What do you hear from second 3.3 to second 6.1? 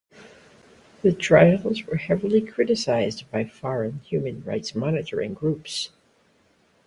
foreign human rights monitoring groups.